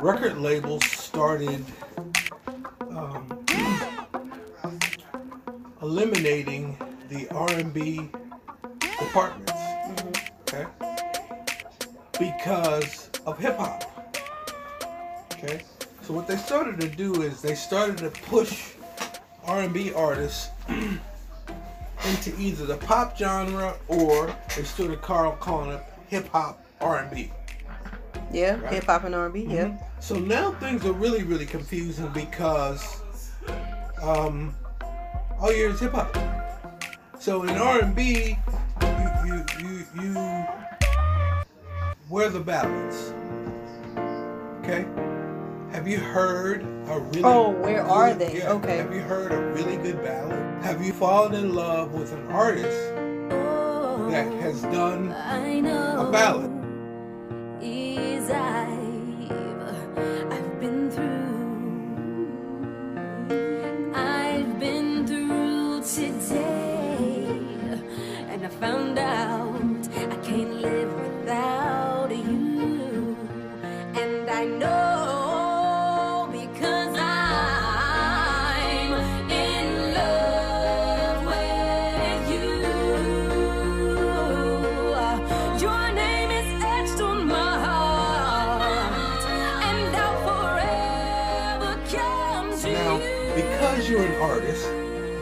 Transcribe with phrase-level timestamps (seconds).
[0.00, 1.64] record labels started
[2.90, 3.44] um,
[5.80, 6.76] eliminating
[7.08, 8.10] the R&B
[8.80, 9.52] departments,
[10.42, 10.66] okay,
[12.18, 13.84] because of hip hop.
[15.34, 15.62] Okay,
[16.08, 18.72] so what they started to do is they started to push
[19.44, 26.64] R&B artists into either the pop genre or they started Carl calling it hip hop
[26.80, 27.30] R&B.
[28.32, 28.72] Yeah, Right.
[28.72, 29.48] hip hop and R&B.
[29.50, 29.76] Yeah.
[30.00, 33.02] So now things are really, really confusing because
[34.00, 34.56] um,
[35.38, 36.16] all you hear is hip hop.
[37.20, 38.38] So in R and B,
[38.80, 40.14] you you you you
[42.08, 43.12] where the balance?
[44.64, 44.86] Okay.
[45.78, 47.22] Have you heard a really?
[47.22, 48.38] Oh, where are good- they?
[48.38, 48.78] yeah, Okay.
[48.78, 50.64] Have you heard a really good ballad?
[50.64, 52.92] Have you fallen in love with an artist
[53.30, 56.47] oh, that has done I know a ballad?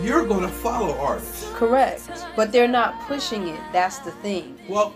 [0.07, 1.51] You're going to follow artists.
[1.55, 2.09] Correct.
[2.37, 3.61] But they're not pushing it.
[3.73, 4.57] That's the thing.
[4.69, 4.95] Well,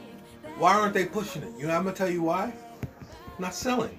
[0.56, 1.52] why aren't they pushing it?
[1.58, 2.52] You know, I'm gonna tell you why.
[3.38, 3.98] Not selling.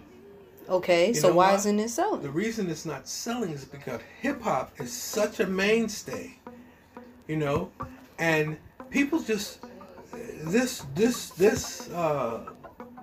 [0.70, 2.22] Okay, You so know why isn't it selling?
[2.22, 6.38] The reason it's not selling is because hip hop is such a mainstay,
[7.28, 7.72] you know,
[8.20, 8.58] and
[8.92, 9.66] people just
[10.44, 12.52] this this this uh,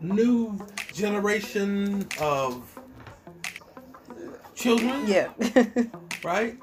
[0.00, 0.56] new
[0.93, 2.62] generation of
[4.55, 5.28] children, Yeah.
[6.22, 6.56] right?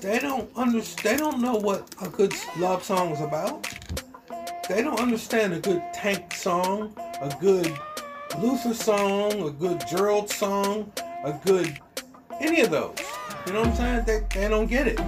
[0.00, 1.18] They don't understand.
[1.18, 3.68] They don't know what a good love song is about.
[4.68, 7.76] They don't understand a good Tank song, a good
[8.40, 10.92] Luther song, a good Gerald song,
[11.24, 11.80] a good
[12.40, 12.96] any of those.
[13.46, 14.04] You know what I'm saying?
[14.06, 15.00] They, they don't get it.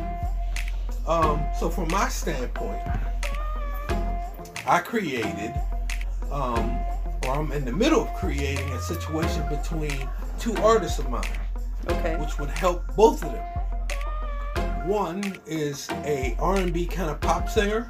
[1.06, 2.82] Um, so from my standpoint,
[4.66, 5.54] I created,
[6.32, 6.78] um,
[7.24, 10.08] or I'm in the middle of creating a situation between
[10.38, 11.22] two artists of mine
[11.88, 12.16] okay.
[12.16, 13.59] which would help both of them.
[14.84, 17.86] One is a R&B kind of pop singer.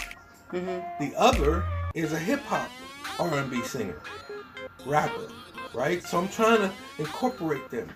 [0.52, 1.64] The other
[1.94, 2.68] is a hip hop
[3.18, 4.02] R&B singer,
[4.84, 5.28] rapper,
[5.72, 6.02] right?
[6.02, 7.88] So I'm trying to incorporate them,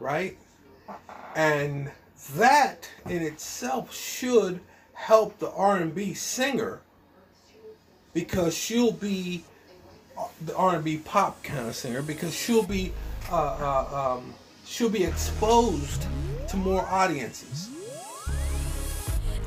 [0.00, 0.36] right?
[1.36, 1.90] And
[2.36, 4.60] that in itself should
[4.94, 6.80] help the R&B singer
[8.14, 9.44] because she'll be
[10.18, 12.92] uh, the R&B pop kind of singer because she'll be
[13.30, 14.32] uh, uh, um,
[14.64, 16.06] she'll be exposed
[16.48, 17.68] to more audiences.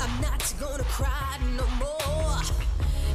[0.02, 2.42] I'm not gonna cry no more.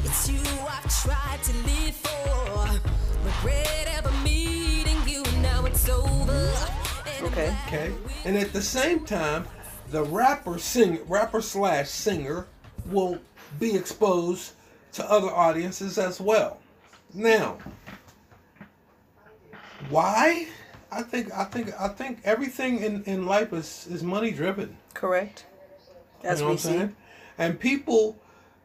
[0.05, 0.39] It's you
[0.69, 2.81] I've tried to live for.
[3.25, 6.55] Regret ever meeting you, now it's over.
[7.19, 7.57] And Okay.
[7.67, 7.93] Okay,
[8.25, 9.49] and at the same time,
[9.91, 12.47] the rapper sing rapper slash singer
[12.85, 13.19] will
[13.59, 14.53] be exposed
[14.93, 16.61] to other audiences as well.
[17.13, 17.59] Now,
[19.89, 20.47] why?
[20.93, 24.77] I think I think I think everything in, in life is, is money driven.
[24.95, 25.47] Correct.
[26.23, 26.79] As you know we what I'm see.
[26.79, 26.97] saying?
[27.39, 28.19] And people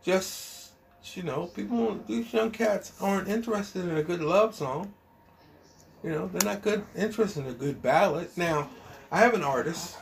[0.04, 0.72] just,
[1.14, 4.94] you know, people, these young cats aren't interested in a good love song.
[6.04, 8.30] You know, they're not good interested in a good ballad.
[8.36, 8.70] Now,
[9.12, 9.98] I have an artist,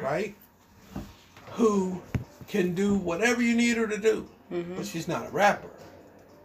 [0.00, 0.34] right,
[1.52, 2.00] who
[2.48, 4.76] can do whatever you need her to do, mm-hmm.
[4.76, 5.68] but she's not a rapper.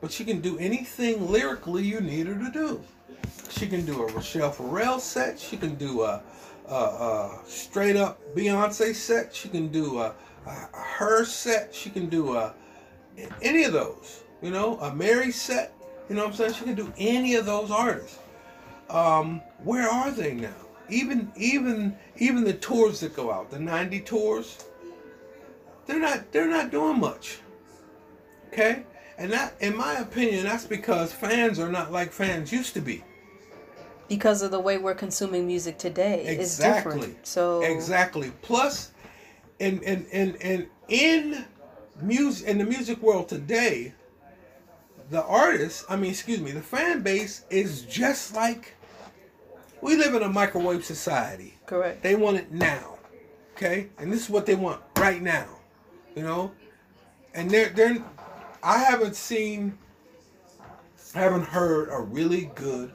[0.01, 2.83] But she can do anything lyrically you need her to do.
[3.49, 5.39] She can do a Rachelle Ferrell set.
[5.39, 6.21] She can do a
[6.67, 9.35] Uh, uh, straight up Beyonce set.
[9.35, 10.15] She can do a,
[10.47, 11.75] a, a her set.
[11.75, 12.53] She can do a
[13.41, 14.23] any of those.
[14.41, 15.73] You know, a Mary set.
[16.09, 16.53] You know what I'm saying?
[16.53, 18.19] She can do any of those artists.
[18.89, 20.53] Um, where are they now?
[20.89, 24.63] Even even even the tours that go out, the 90 tours,
[25.85, 27.39] they're not they're not doing much.
[28.53, 28.83] Okay?
[29.17, 33.03] And that in my opinion, that's because fans are not like fans used to be.
[34.07, 36.25] Because of the way we're consuming music today.
[36.25, 37.25] It's different.
[37.25, 38.31] So exactly.
[38.41, 38.91] Plus,
[39.59, 41.45] in in in in in
[42.01, 43.93] music in the music world today,
[45.09, 48.75] the artist, I mean, excuse me, the fan base is just like
[49.81, 51.57] we live in a microwave society.
[51.65, 52.01] correct.
[52.03, 52.97] They want it now.
[53.55, 55.47] Okay, and this is what they want right now.
[56.15, 56.51] You know,
[57.33, 57.97] and they're they're.
[58.61, 59.77] I haven't seen.
[61.13, 62.91] I haven't heard a really good,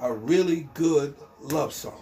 [0.00, 2.00] a really good love song.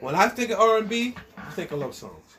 [0.00, 2.36] When I think of R&B, I think of love songs.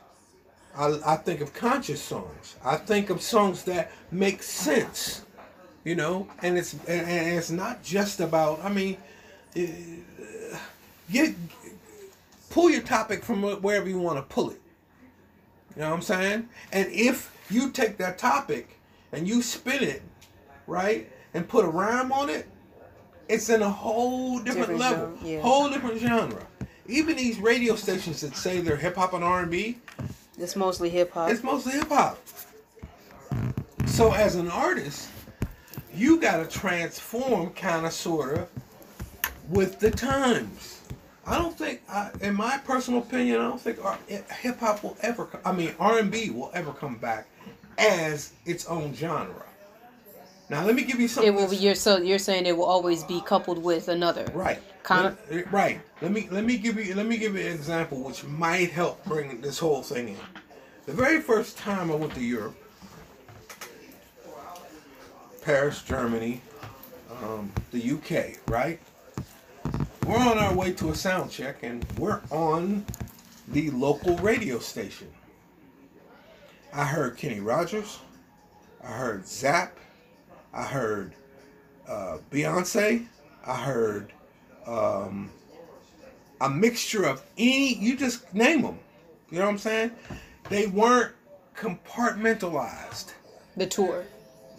[0.76, 2.56] I, I think of conscious songs.
[2.64, 5.24] I think of songs that make sense,
[5.84, 6.28] you know.
[6.42, 8.62] And it's and, and it's not just about.
[8.62, 8.96] I mean,
[9.56, 9.60] uh,
[11.10, 11.34] get
[12.50, 14.60] pull your topic from wherever you want to pull it.
[15.76, 16.48] You know what I'm saying?
[16.72, 18.78] And if you take that topic
[19.12, 20.02] and you spin it,
[20.66, 22.46] right, and put a rhyme on it,
[23.28, 25.40] it's in a whole different, different level, yeah.
[25.40, 26.46] whole different genre.
[26.86, 29.78] Even these radio stations that say they're hip hop and R and B,
[30.38, 31.30] it's mostly hip hop.
[31.30, 32.18] It's mostly hip hop.
[33.86, 35.08] So as an artist,
[35.94, 38.48] you got to transform kind of sort of
[39.48, 40.82] with the times.
[41.26, 43.78] I don't think, I, in my personal opinion, I don't think
[44.10, 45.28] eh, hip hop will ever.
[45.44, 47.28] I mean, R and B will ever come back
[47.78, 49.46] as its own genre.
[50.50, 51.32] Now, let me give you something.
[51.32, 51.56] It will be.
[51.56, 54.26] You're so you're saying it will always be coupled with another.
[54.34, 54.60] Right.
[54.82, 55.52] Kind of.
[55.52, 55.80] Right.
[56.02, 59.02] Let me let me give you let me give you an example which might help
[59.06, 60.16] bring this whole thing in.
[60.86, 62.56] The very first time I went to Europe,
[65.42, 66.42] Paris, Germany,
[67.22, 68.78] um, the UK, right?
[70.06, 72.84] We're on our way to a sound check, and we're on
[73.48, 75.08] the local radio station.
[76.74, 78.00] I heard Kenny Rogers.
[78.82, 79.78] I heard Zapp.
[80.54, 81.14] I heard
[81.88, 83.06] uh, Beyonce.
[83.46, 84.12] I heard
[84.66, 85.30] um,
[86.40, 88.78] a mixture of any, you just name them.
[89.30, 89.90] You know what I'm saying?
[90.48, 91.14] They weren't
[91.56, 93.12] compartmentalized.
[93.56, 94.04] The tour.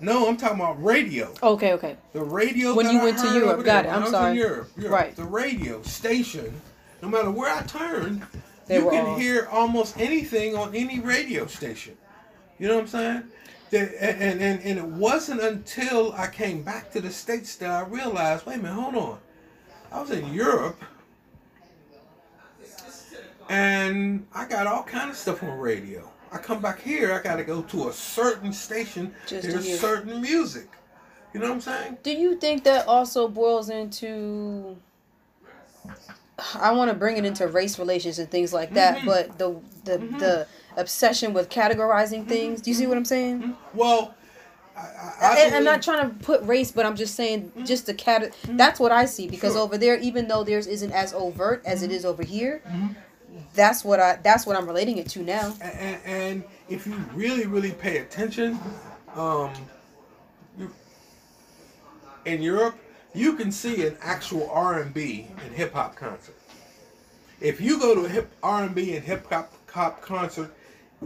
[0.01, 1.33] No, I'm talking about radio.
[1.41, 1.95] Okay, okay.
[2.11, 2.75] The radio.
[2.75, 3.89] When you went to Europe, got it.
[3.89, 4.37] I'm sorry.
[4.37, 5.15] Europe, Europe, right.
[5.15, 6.61] The radio station,
[7.01, 8.25] no matter where I turned,
[8.67, 9.17] they you can all...
[9.17, 11.95] hear almost anything on any radio station.
[12.59, 13.23] You know what I'm saying?
[13.75, 17.81] And, and, and, and it wasn't until I came back to the States that I
[17.87, 19.19] realized, wait a minute, hold on.
[19.91, 20.81] I was in Europe
[23.49, 26.09] and I got all kind of stuff on radio.
[26.31, 29.13] I come back here, I got to go to a certain station.
[29.27, 30.67] Just There's certain music.
[31.33, 31.97] You know what I'm saying?
[32.03, 34.77] Do you think that also boils into?
[36.55, 39.05] I want to bring it into race relations and things like that, mm-hmm.
[39.05, 40.17] but the the mm-hmm.
[40.17, 42.29] the obsession with categorizing mm-hmm.
[42.29, 42.61] things.
[42.61, 43.41] Do you see what I'm saying?
[43.41, 43.77] Mm-hmm.
[43.77, 44.15] Well,
[44.77, 47.65] I, am not trying to put race, but I'm just saying mm-hmm.
[47.65, 48.35] just the cat.
[48.49, 49.61] That's what I see because sure.
[49.61, 52.61] over there, even though theirs isn't as overt as it is over here,
[53.53, 55.53] that's what I that's what I'm relating it to now.
[55.61, 58.59] And, and if you really really pay attention,
[59.15, 59.51] um,
[62.25, 62.77] in Europe,
[63.13, 66.35] you can see an actual R and B and hip hop concert.
[67.39, 69.31] If you go to a hip R and B and hip
[69.67, 70.53] hop concert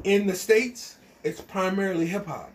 [0.03, 2.51] in the states, it's primarily hip hop.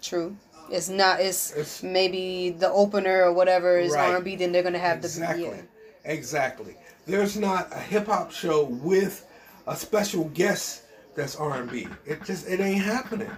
[0.00, 0.36] True.
[0.70, 1.20] It's not.
[1.20, 4.10] It's, it's, maybe the opener or whatever is right.
[4.10, 4.36] R and B.
[4.36, 5.44] Then they're gonna have exactly.
[5.44, 5.62] the yeah.
[6.04, 6.76] Exactly.
[7.06, 9.26] There's not a hip hop show with
[9.66, 10.84] a special guest
[11.14, 11.88] that's R and B.
[12.06, 13.30] It just it ain't happening.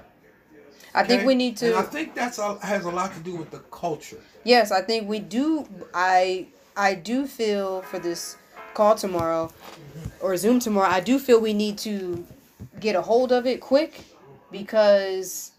[0.94, 1.68] I think we need to.
[1.68, 4.20] And I think that's a, has a lot to do with the culture.
[4.44, 5.66] Yes, I think we do.
[5.94, 8.36] I I do feel for this
[8.74, 10.24] call tomorrow mm-hmm.
[10.24, 10.90] or Zoom tomorrow.
[10.90, 12.26] I do feel we need to
[12.80, 14.04] get a hold of it quick
[14.50, 15.52] because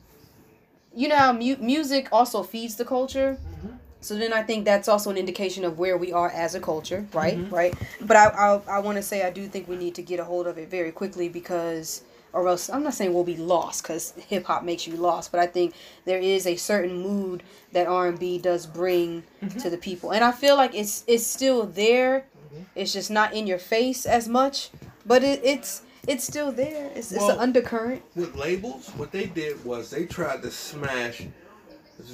[0.96, 3.38] you know how mu- music also feeds the culture.
[3.42, 3.76] Mm-hmm.
[4.02, 7.08] So then I think that's also an indication of where we are as a culture,
[7.14, 7.38] right?
[7.38, 7.54] Mm-hmm.
[7.54, 7.74] Right.
[8.02, 10.24] But I I, I want to say I do think we need to get a
[10.24, 14.12] hold of it very quickly because or else I'm not saying we'll be lost because
[14.28, 18.08] hip hop makes you lost, but I think there is a certain mood that R
[18.08, 19.60] and B does bring mm-hmm.
[19.60, 22.26] to the people, and I feel like it's it's still there.
[22.36, 22.64] Mm-hmm.
[22.76, 24.72] It's just not in your face as much,
[25.06, 26.92] but it, it's it's still there.
[26.96, 28.04] It's, well, it's an undercurrent.
[28.16, 31.26] With labels, what they did was they tried to smash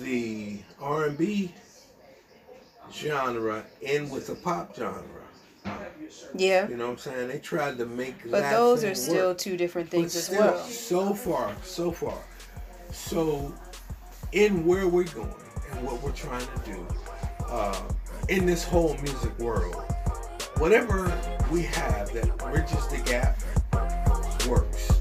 [0.02, 1.54] the R and B
[2.92, 5.04] genre in with the pop genre.
[6.34, 6.68] Yeah.
[6.68, 7.28] You know what I'm saying?
[7.28, 10.58] They tried to make But those are still two different things as well.
[10.64, 12.18] So far, so far.
[12.92, 13.54] So
[14.32, 15.34] in where we're going
[15.72, 16.88] and what we're trying to do
[17.48, 17.82] uh,
[18.30, 19.76] in this whole music world,
[20.58, 21.06] whatever
[21.52, 23.38] we have that bridges the gap
[24.50, 24.99] works.